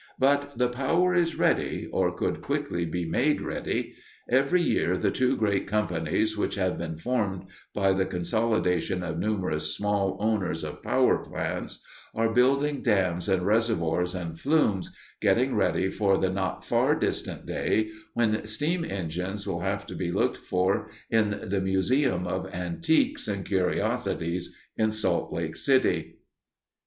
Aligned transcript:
But 0.17 0.57
the 0.57 0.67
power 0.67 1.13
is 1.13 1.37
ready 1.37 1.87
or 1.93 2.11
could 2.15 2.41
quickly 2.41 2.87
be 2.87 3.05
made 3.05 3.39
ready. 3.39 3.93
Every 4.27 4.59
year 4.63 4.97
the 4.97 5.11
two 5.11 5.37
great 5.37 5.67
companies 5.67 6.35
which 6.35 6.55
have 6.55 6.75
been 6.75 6.97
formed 6.97 7.43
by 7.75 7.93
the 7.93 8.07
consolidation 8.07 9.03
of 9.03 9.19
numerous 9.19 9.75
small 9.77 10.17
owners 10.19 10.63
of 10.63 10.81
power 10.81 11.19
plants, 11.23 11.83
are 12.15 12.33
building 12.33 12.81
dams 12.81 13.29
and 13.29 13.45
reservoirs 13.45 14.15
and 14.15 14.39
flumes, 14.39 14.89
getting 15.21 15.55
ready 15.55 15.87
for 15.91 16.17
the 16.17 16.31
not 16.31 16.65
far 16.65 16.95
distant 16.95 17.45
day 17.45 17.91
when 18.15 18.43
steam 18.47 18.83
engines 18.83 19.45
will 19.45 19.59
have 19.59 19.85
to 19.85 19.93
be 19.93 20.09
looked 20.11 20.37
for 20.37 20.89
in 21.11 21.41
the 21.43 21.61
Museum 21.61 22.25
of 22.25 22.51
Antiques 22.51 23.27
and 23.27 23.45
Curiosities 23.45 24.49
in 24.75 24.91
Salt 24.91 25.31
Lake 25.31 25.55
City. 25.55 26.15